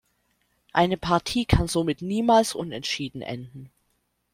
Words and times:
Eine 0.73 0.97
Partie 0.97 1.45
kann 1.45 1.67
somit 1.67 2.01
niemals 2.01 2.55
unentschieden 2.55 3.21
enden. 3.21 3.69